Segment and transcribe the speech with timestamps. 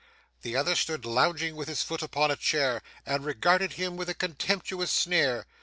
[0.41, 4.15] The other stood lounging with his foot upon a chair, and regarded him with a
[4.15, 5.45] contemptuous sneer.